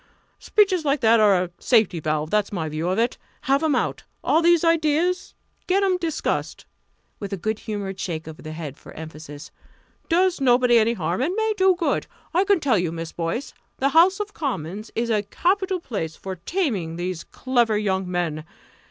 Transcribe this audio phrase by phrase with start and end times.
[0.39, 3.19] Speeches like that are a safety valve that's my view of it.
[3.41, 5.35] Have 'em out all these ideas
[5.67, 6.65] get 'em discussed!"
[7.19, 9.51] with a good humoured shake of the head for emphasis.
[10.09, 12.07] "Does nobody any harm and may do good.
[12.33, 16.35] I can tell you, Miss Boyce, the House of Commons is a capital place for
[16.35, 18.43] taming these clever young men!